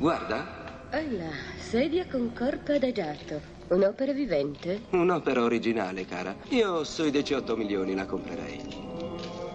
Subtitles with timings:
[0.00, 3.38] Guarda, Ah là, sedia con corpo adagiato.
[3.68, 4.80] Un'opera vivente?
[4.92, 6.34] un'opera originale, cara.
[6.48, 8.62] Io sui 18 milioni la comprerei.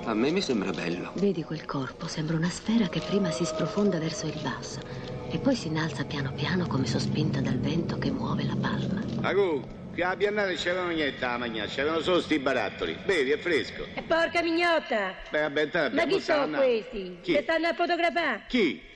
[0.03, 1.13] A me mi sembra bello.
[1.15, 2.05] Vedi quel corpo?
[2.05, 4.81] Sembra una sfera che prima si sprofonda verso il basso
[5.31, 9.01] e poi si innalza piano piano come sospinta dal vento che muove la palma.
[9.27, 12.95] Agu, qui a Biennale c'erano niente da mangiare, c'erano solo sti barattoli.
[13.03, 13.87] Bevi, è fresco.
[13.95, 15.15] E porca mignotta!
[15.31, 17.17] Beh, vabbè, Ma chi sono questi?
[17.23, 17.33] Chi?
[17.33, 18.43] Che stanno a fotografare?
[18.47, 18.93] Chi?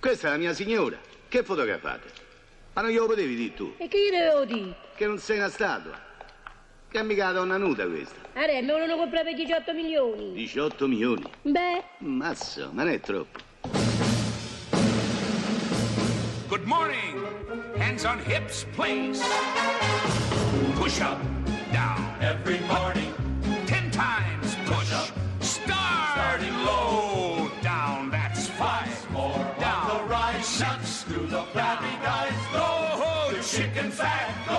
[0.00, 0.96] Questa è la mia signora.
[1.28, 2.08] Che fotografate?
[2.74, 3.74] Ma non glielo potevi dire tu?
[3.78, 4.72] E chi le odi?
[4.94, 5.98] Che non sei una statua.
[6.88, 8.14] Che è mica la donna nuda questa.
[8.34, 10.32] Are, me volevano comprare per 18 milioni.
[10.34, 11.24] 18 milioni.
[11.42, 13.40] Beh, Mazzo, ma non è troppo.
[16.46, 17.26] Good morning.
[17.76, 19.20] Hands on hips, please.
[20.76, 21.18] Push up,
[21.72, 22.14] down.
[22.20, 23.07] Every morning.
[33.98, 34.57] The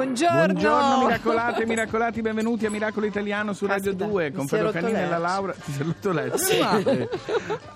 [0.00, 0.34] Buongiorno.
[0.46, 4.56] Buongiorno miracolate, miracolati, benvenuti a Miracolo Italiano su Radio Caspita, 2 mi con si è
[4.56, 5.18] Pedro Canini e la.
[5.18, 5.52] Laura.
[5.52, 6.38] Ti sei rotto l'ercio?
[6.38, 7.08] Scusate.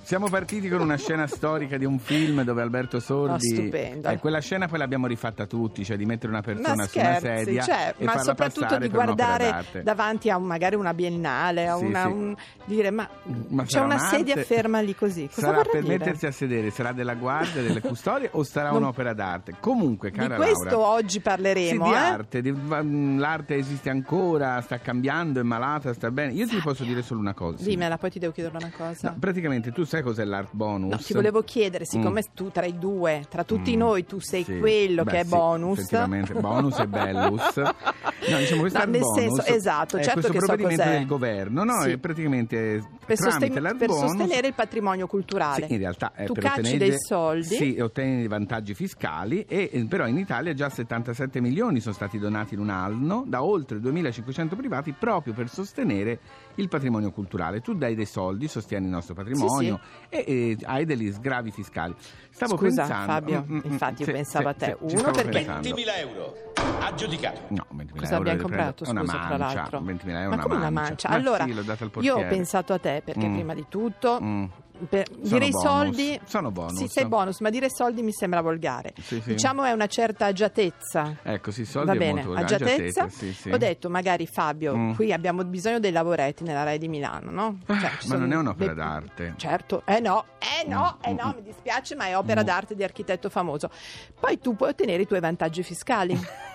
[0.00, 3.70] Siamo partiti con una scena storica di un film dove Alberto Sordi.
[3.74, 3.76] Oh.
[4.10, 7.14] Eh, quella scena poi l'abbiamo rifatta tutti, cioè di mettere una persona Ma su una
[7.18, 11.76] scherzi, sedia cioè, e ma soprattutto di guardare davanti a un- magari una biennale, a
[11.76, 12.08] Sì, una, sì.
[12.10, 13.06] un- dire ma,
[13.48, 14.16] Ma c'è una un'arte?
[14.16, 15.28] sedia ferma lì così.
[15.28, 15.98] Cosa sarà per dire?
[15.98, 19.56] mettersi a sedere, sarà della guardia, delle custodie o sarà Non- un'opera d'arte?
[19.60, 20.86] Comunque, Di cara questo Laura.
[20.88, 21.84] oggi parleremo.
[21.84, 22.12] Sì, di eh?
[22.14, 26.32] Arte, di- va- mh, l'arte esiste ancora, sta cambiando, è malata, sta bene.
[26.32, 27.64] Io ti posso dire solo una cosa.
[27.64, 29.10] Dimmela, poi ti devo chiedere una cosa.
[29.10, 30.90] No, praticamente tu sai cos'è l'art bonus?
[30.90, 34.44] No, ti volevo chiedere, siccome tu tra i due, tra tutti Mm, noi, tu sei
[34.44, 34.58] sì.
[34.58, 35.78] quello Beh, che è sì, bonus.
[35.78, 37.62] Effettivamente, bonus e bellus.
[38.26, 40.96] No, diciamo questo No, nel bonus senso, esatto, è certo questo che so provvedimento cos'è.
[40.96, 41.82] del governo, no?
[41.82, 41.90] Sì.
[41.90, 45.66] È praticamente per, sosten- per sostenere il patrimonio culturale.
[45.66, 47.54] Sì, in realtà è tu per cacci ottenere dei soldi.
[47.54, 51.94] Sì, e ottieni dei vantaggi fiscali e eh, però in Italia già 77 milioni sono
[51.94, 56.18] stati donati in un anno da oltre 2500 privati proprio per sostenere
[56.56, 57.60] il patrimonio culturale.
[57.60, 61.94] Tu dai dei soldi, sostieni il nostro patrimonio E, e hai degli sgravi fiscali.
[62.30, 64.76] Stavo Scusa, pensando Fabio, Mm, mm, infatti io sì, pensavo sì, a te.
[64.80, 65.68] sì, ci Uno, perché- pensando.
[65.68, 66.36] 20.000 euro.
[66.80, 67.40] Aggiudicato.
[67.48, 69.80] No, 20.000 Cosa euro abbiamo comprato, una scusa, tra mancia, l'altro?
[69.80, 70.88] 20.000 euro Ma una come una mancia?
[70.90, 71.08] mancia?
[71.08, 73.34] Ma allora, sì, io ho pensato a te perché Mm.
[73.34, 74.18] prima di tutto...
[74.22, 74.44] Mm.
[74.88, 76.74] per- dire i soldi Sono bonus.
[76.76, 79.30] sì sei bonus ma dire soldi mi sembra volgare Sì, sì.
[79.30, 83.08] diciamo è una certa agiatezza Ecco, sì, soldi Va bene, molto agiatezza.
[83.08, 83.50] sì.
[83.52, 84.92] Ho detto, magari Fabio, Mm.
[84.94, 87.58] qui abbiamo bisogno dei lavoretti nella Rai di Milano, no?
[87.66, 89.34] Cioè, Ah, ma sono non è un'opera dei- d'arte.
[89.36, 92.44] Certo, eh no, eh no, Mm, eh no, mm, mi dispiace, ma è opera Mm.
[92.44, 93.70] d'arte di architetto famoso.
[94.18, 96.14] Poi tu puoi ottenere i tuoi vantaggi fiscali,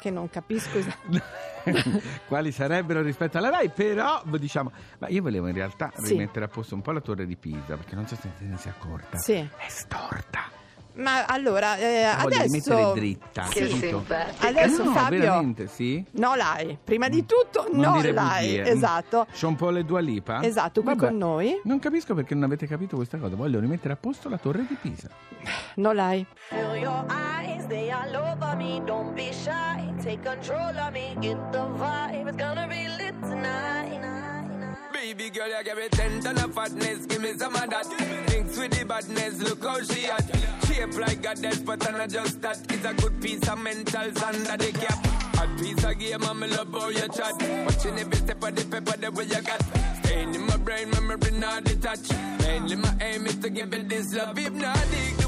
[0.00, 1.48] che non capisco esattamente.
[2.26, 6.12] Quali sarebbero rispetto alla RAI, però diciamo, ma io volevo in realtà Sì.
[6.12, 8.56] rimettere a posto un po' la torre di Pisa, perché non so se te ne
[8.56, 9.18] sia accorta.
[9.18, 9.34] Sì.
[9.34, 10.58] È storta.
[10.92, 12.92] Ma allora, eh, adesso...
[12.94, 13.60] dritta, Sì.
[13.68, 14.04] capito?
[14.40, 15.20] Adesso no, Fabio...
[15.20, 16.04] veramente, sì?
[16.12, 16.76] No, l'hai.
[16.82, 18.46] Prima di tutto, Non no, l'hai.
[18.56, 18.62] bugie.
[18.68, 19.26] Esatto.
[19.30, 20.42] Sean Paul e Dua Lipa?
[20.42, 21.60] Esatto, qui Vabbè, con noi.
[21.64, 23.36] Non capisco perché non avete capito questa cosa.
[23.36, 25.08] Voglio rimettere a posto la torre di Pisa.
[25.76, 26.26] No, l'hai.
[27.70, 28.82] They all over me.
[28.84, 31.16] Don't be shy, take control of me.
[31.20, 34.76] Get the vibe, it's gonna be lit tonight.
[34.92, 37.86] Baby girl, you give me ten ton of fatness, give me some of that.
[38.26, 40.26] Thinks with the badness, look how she at.
[40.66, 42.58] Shape like a death, but I'm not just that.
[42.72, 44.98] It's a good piece of mentals under the cap.
[45.40, 47.40] A piece of game, I'm love how you chat.
[47.66, 49.62] Watching every step of the paper, the way you got.
[50.02, 52.12] Staying in my brain, memory not detached.
[52.40, 54.36] Mainly my aim is to give it this love.
[54.36, 55.19] Hypnotic the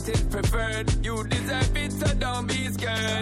[0.00, 0.90] is preferred.
[1.04, 3.21] You deserve it, so don't be scared.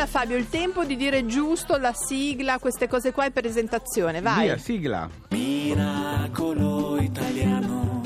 [0.00, 4.44] Allora Fabio, il tempo di dire giusto la sigla, queste cose qua in presentazione, vai.
[4.44, 5.10] Via, sigla.
[5.28, 8.00] Miracolo italiano.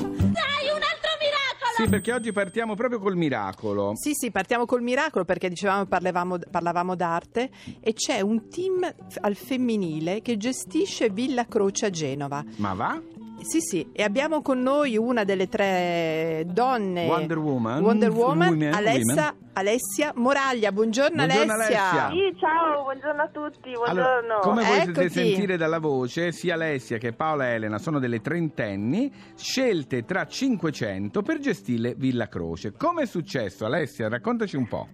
[1.77, 3.93] Sì, perché oggi partiamo proprio col miracolo.
[3.95, 7.49] Sì, sì, partiamo col miracolo perché dicevamo parlavamo, parlavamo d'arte
[7.81, 12.43] e c'è un team al femminile che gestisce Villa Croce a Genova.
[12.57, 13.01] Ma va?
[13.45, 17.83] Sì, sì, e abbiamo con noi una delle tre donne Wonder Woman.
[17.83, 19.49] Wonder Woman, Women, Alessa- women.
[19.53, 20.71] Alessia Moraglia.
[20.71, 21.91] Buongiorno, Buongiorno, Alessia.
[21.91, 22.09] Alessia.
[22.09, 24.01] Sì, ciao, buongiorno a tutti, buongiorno.
[24.01, 25.09] Allora, come voi potete Eccoti.
[25.09, 31.37] sentire dalla voce, sia Alessia che Paola Elena sono delle trentenni scelte tra 500 per
[31.37, 32.73] gestire Villa Croce.
[32.75, 34.09] Come è successo, Alessia?
[34.09, 34.87] Raccontaci un po'.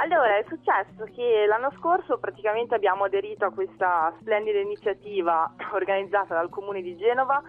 [0.00, 6.50] Allora, è successo che l'anno scorso praticamente abbiamo aderito a questa splendida iniziativa organizzata dal
[6.50, 7.40] Comune di Genova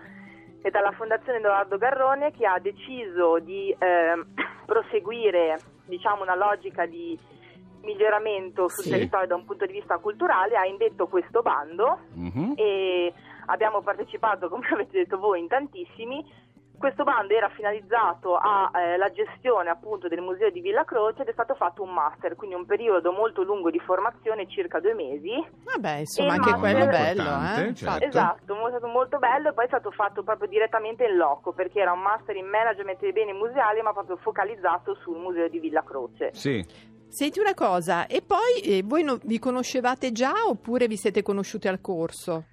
[0.62, 4.26] e dalla Fondazione Edoardo Garrone che ha deciso di ehm,
[4.66, 7.18] proseguire diciamo, una logica di
[7.82, 8.90] miglioramento sul Sì.
[8.90, 12.54] territorio da un punto di vista culturale, ha indetto questo bando Mhm.
[12.56, 13.14] e
[13.48, 16.24] abbiamo partecipato, come avete detto voi, in tantissimi.
[16.80, 21.54] Questo bando era finalizzato alla gestione appunto del museo di Villa Croce ed è stato
[21.56, 25.32] fatto un master, quindi un periodo molto lungo di formazione, circa due mesi.
[25.66, 27.30] Vabbè, insomma, E anche master- quello è bello,
[27.70, 27.74] eh?
[27.76, 28.06] certo.
[28.06, 31.82] Esatto, è stato molto bello e poi è stato fatto proprio direttamente in loco perché
[31.82, 35.84] era un master in management dei beni museali ma proprio focalizzato sul museo di Villa
[35.84, 36.30] Croce.
[36.34, 36.66] Sì.
[37.12, 41.68] Senti una cosa, e poi eh, voi no- vi conoscevate già oppure vi siete conosciuti
[41.68, 42.44] al corso?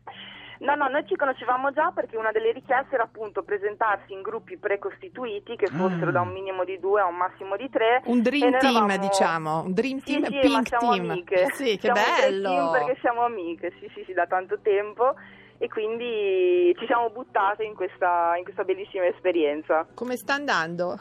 [0.61, 4.57] No, no, noi ci conoscevamo già perché una delle richieste era appunto presentarsi in gruppi
[4.57, 6.13] precostituiti che fossero Ah.
[6.13, 8.03] da un minimo di due a un massimo di tre.
[8.07, 11.11] Un dream noi team, eravamo- diciamo, un dream Sì, team, sì, pink siamo team.
[11.11, 11.47] amiche.
[11.53, 12.49] Sì, che Siamo bello.
[12.49, 15.15] team perché siamo amiche, sì, sì, sì, da tanto tempo
[15.59, 19.87] e quindi ci siamo buttate in questa, in questa bellissima esperienza.
[19.95, 20.99] Come sta andando?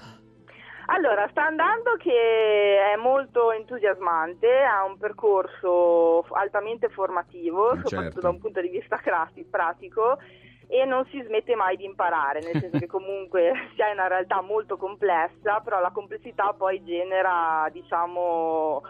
[0.87, 8.19] Allora, sta andando che è molto entusiasmante, ha un percorso altamente formativo, Eh, soprattutto certo.
[8.21, 8.99] da un punto di vista
[9.49, 10.19] pratico
[10.67, 14.41] e non si smette mai di imparare, nel senso che comunque si ha una realtà
[14.41, 18.81] molto complessa, però la complessità poi genera, diciamo...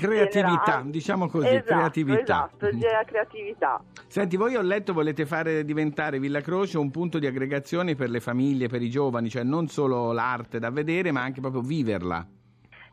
[0.00, 2.20] Creatività, genera- diciamo così, Esatto, creatività.
[2.22, 3.82] Esatto, genera creatività.
[4.06, 8.20] Senti, voi ho letto volete fare diventare Villa Croce un punto di aggregazione per le
[8.20, 12.26] famiglie, per i giovani, cioè non solo l'arte da vedere, ma anche proprio viverla.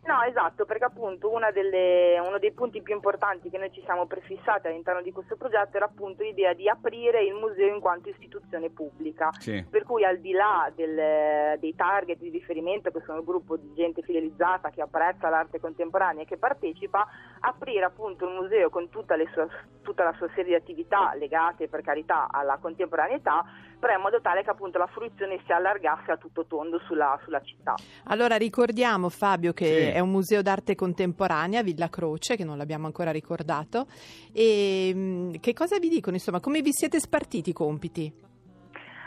[0.07, 4.05] No, esatto, perché appunto una delle- uno dei punti più importanti che noi ci siamo
[4.07, 8.69] prefissati all'interno di questo progetto era appunto l'idea di aprire il museo in quanto istituzione
[8.69, 9.31] pubblica.
[9.37, 9.65] Sì.
[9.69, 13.73] Per cui al di là del- dei target di riferimento, che sono il gruppo di
[13.73, 17.05] gente fidelizzata che apprezza l'arte contemporanea e che partecipa,
[17.41, 19.49] aprire appunto il museo con tutta, le sue-
[19.81, 23.43] tutta la sua serie di attività legate per carità alla contemporaneità,
[23.77, 27.41] però in modo tale che appunto la fruizione si allargasse a tutto tondo sulla, sulla
[27.41, 27.75] città.
[28.05, 29.96] Allora ricordiamo Fabio che Sì.
[29.97, 33.87] È un museo d'arte contemporanea, Villa Croce, che non l'abbiamo ancora ricordato.
[34.31, 36.15] E mh, che cosa vi dicono?
[36.15, 38.26] Insomma, come vi siete spartiti i compiti?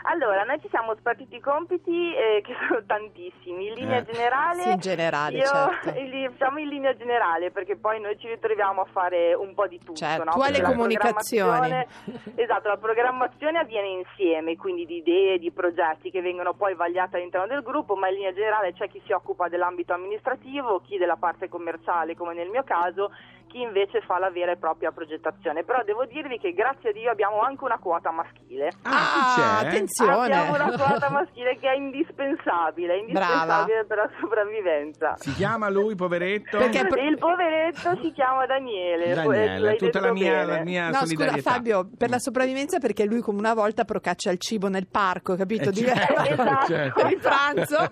[0.03, 3.67] Allora, noi ci siamo spartiti i compiti eh, che sono tantissimi.
[3.67, 4.03] In linea Eh.
[4.05, 5.89] generale, Sì, in generale, io, certo.
[5.99, 9.77] in diciamo in linea generale, perché poi noi ci ritroviamo a fare un po' di
[9.79, 9.93] tutto.
[9.93, 10.31] Certo, no?
[10.31, 11.57] tu hai Perché le la comunicazioni.
[11.59, 17.15] programmazione- Esatto, la programmazione avviene insieme, quindi di idee, di progetti che vengono poi vagliati
[17.15, 21.15] all'interno del gruppo, ma in linea generale c'è chi si occupa dell'ambito amministrativo, chi della
[21.17, 23.11] parte commerciale, come nel mio caso,
[23.51, 25.63] chi invece fa la vera e propria progettazione.
[25.63, 28.71] Però devo dirvi che grazie a Dio abbiamo anche una quota maschile.
[28.83, 29.67] Ah, chi c'è?
[29.67, 30.33] attenzione.
[30.33, 35.15] Abbiamo una quota maschile che è indispensabile, indispensabile per la sopravvivenza.
[35.17, 36.57] Si chiama lui, poveretto?
[36.57, 39.13] il poveretto si chiama Daniele.
[39.13, 41.51] Daniele, tutta la mia, la mia No, scusa solidarietà.
[41.51, 45.69] Fabio, per la sopravvivenza perché lui come una volta procaccia il cibo nel parco, capito?
[45.69, 47.07] Eh, certo, Diventa- certo.
[47.07, 47.89] il pranzo.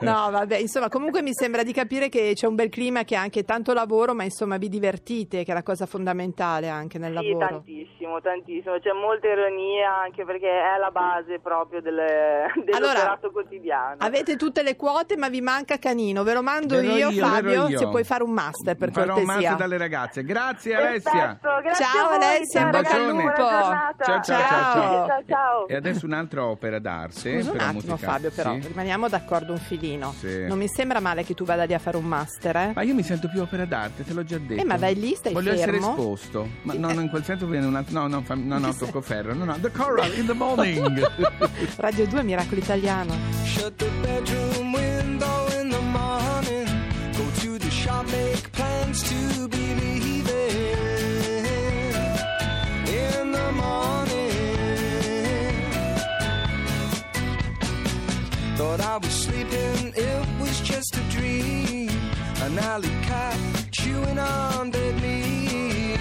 [0.00, 3.20] No, vabbè, insomma, comunque mi sembra di capire che c'è un bel clima, che ha
[3.20, 7.28] anche tanto lavoro, ma insomma vi divertite, che è la cosa fondamentale anche nel Sì,
[7.28, 7.46] lavoro.
[7.48, 8.78] tantissimo, tantissimo.
[8.78, 11.94] C'è molta ironia anche perché è la base proprio del,
[12.64, 13.96] dell'operato quotidiano.
[13.98, 16.22] Avete tutte le quote, ma vi manca Canino.
[16.22, 17.78] Ve lo mando io, io, Fabio, io.
[17.78, 19.34] se puoi fare un master per Farò un cortesia.
[19.50, 20.22] master dalle ragazze.
[20.24, 21.10] Grazie Alessia.
[21.40, 23.34] Perfetto, grazie Ciao, a voi, Alessia, bocca al ragazzi, lupo.
[23.36, 25.06] Ciao, ciao, ciao, ciao.
[25.06, 25.68] ciao, ciao.
[25.68, 27.42] E adesso un'altra opera d'arte.
[27.42, 27.96] Scusa un attimo.
[27.96, 28.66] Fabio, però Sì?
[28.68, 30.12] rimaniamo d'accordo un filino.
[30.12, 30.46] Sì.
[30.46, 32.72] Non mi sembra male che tu vada lì a fare un master, eh?
[32.74, 34.60] Ma io mi sento più opera d'arte, te l'ho già detto.
[34.60, 35.90] Eh, ma vai lì, stai Voglio essere fermo.
[35.90, 36.48] esposto.
[36.62, 38.06] Ma no, no, in quel senso viene un altro.
[38.06, 39.34] No, no, no, tocco ferro.
[39.34, 41.06] No, no, The Coral in the morning.
[41.78, 43.14] Radio 2 Miracolo Italiano.
[43.44, 46.66] Shut the bedroom window in the morning.
[47.16, 50.24] Go to the shop, make plans to be leaving.
[52.86, 54.14] In the morning.
[58.56, 61.90] Thought I was sleeping, it was just a dream.
[62.42, 63.38] An alley cat
[63.72, 65.98] chewing on dead meat.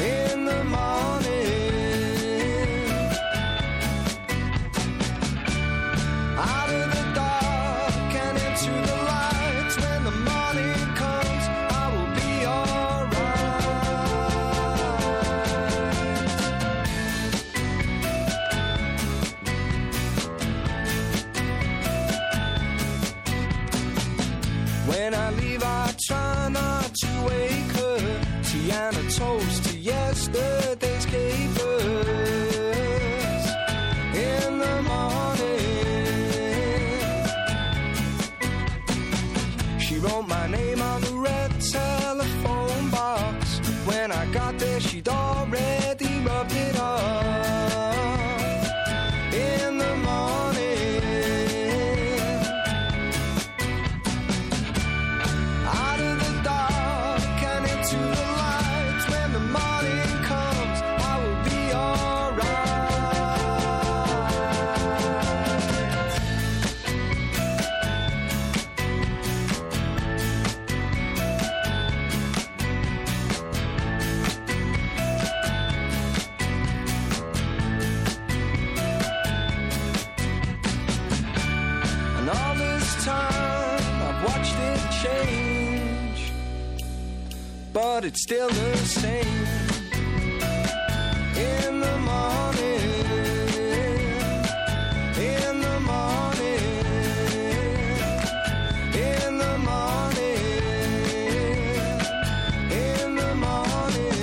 [0.00, 1.19] In the morning.
[88.10, 89.46] It's still the same.
[91.36, 92.90] In the morning,
[95.16, 96.62] in the morning,
[99.08, 100.42] in the morning,
[102.72, 104.16] in the morning.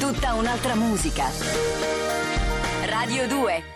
[0.00, 1.30] Tutta un'altra musica.
[2.86, 3.69] Radio 2